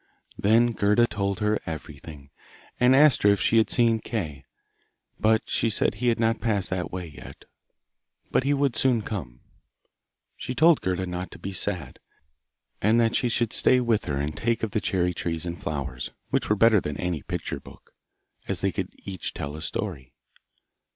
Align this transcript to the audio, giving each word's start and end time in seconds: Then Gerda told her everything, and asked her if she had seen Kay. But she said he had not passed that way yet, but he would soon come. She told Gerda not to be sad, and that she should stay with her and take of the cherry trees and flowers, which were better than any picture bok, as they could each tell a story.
Then 0.35 0.71
Gerda 0.71 1.05
told 1.05 1.41
her 1.41 1.59
everything, 1.67 2.31
and 2.79 2.95
asked 2.95 3.21
her 3.21 3.29
if 3.29 3.39
she 3.39 3.59
had 3.59 3.69
seen 3.69 3.99
Kay. 3.99 4.45
But 5.19 5.43
she 5.47 5.69
said 5.69 5.93
he 5.93 6.07
had 6.07 6.19
not 6.19 6.41
passed 6.41 6.71
that 6.71 6.89
way 6.91 7.05
yet, 7.05 7.45
but 8.31 8.43
he 8.43 8.51
would 8.51 8.75
soon 8.75 9.03
come. 9.03 9.41
She 10.35 10.55
told 10.55 10.81
Gerda 10.81 11.05
not 11.05 11.29
to 11.29 11.37
be 11.37 11.53
sad, 11.53 11.99
and 12.81 12.99
that 12.99 13.15
she 13.15 13.29
should 13.29 13.53
stay 13.53 13.79
with 13.79 14.05
her 14.05 14.17
and 14.19 14.35
take 14.35 14.63
of 14.63 14.71
the 14.71 14.81
cherry 14.81 15.13
trees 15.13 15.45
and 15.45 15.61
flowers, 15.61 16.09
which 16.31 16.49
were 16.49 16.55
better 16.55 16.81
than 16.81 16.97
any 16.97 17.21
picture 17.21 17.59
bok, 17.59 17.91
as 18.47 18.61
they 18.61 18.71
could 18.71 18.89
each 19.05 19.35
tell 19.35 19.55
a 19.55 19.61
story. 19.61 20.15